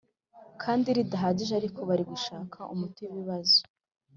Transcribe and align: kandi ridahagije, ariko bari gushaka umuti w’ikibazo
kandi 0.61 0.87
ridahagije, 0.97 1.53
ariko 1.55 1.79
bari 1.89 2.03
gushaka 2.11 2.59
umuti 2.73 2.99
w’ikibazo 3.03 3.59